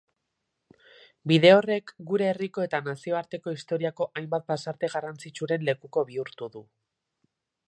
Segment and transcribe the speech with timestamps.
[1.31, 6.69] Bide horrek gure herriko eta nazioarteko historiako hainbat pasarte garrantzitsuren lekuko bihurtu du.